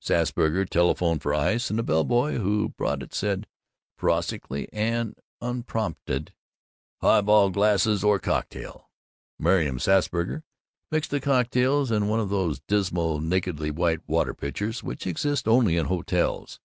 Sassburger 0.00 0.64
telephoned 0.66 1.20
for 1.20 1.34
ice, 1.34 1.68
and 1.68 1.78
the 1.78 1.82
bell 1.82 2.04
boy 2.04 2.38
who 2.38 2.70
brought 2.70 3.02
it 3.02 3.12
said, 3.12 3.46
prosaically 3.98 4.66
and 4.72 5.14
unprompted, 5.42 6.32
"Highball 7.02 7.50
glasses 7.50 8.02
or 8.02 8.18
cocktail?" 8.18 8.88
Miriam 9.38 9.76
Sassburger 9.78 10.42
mixed 10.90 11.10
the 11.10 11.20
cocktails 11.20 11.90
in 11.90 12.08
one 12.08 12.18
of 12.18 12.30
those 12.30 12.60
dismal, 12.60 13.20
nakedly 13.20 13.70
white 13.70 14.00
water 14.08 14.32
pitchers 14.32 14.82
which 14.82 15.06
exist 15.06 15.46
only 15.46 15.76
in 15.76 15.84
hotels. 15.84 16.60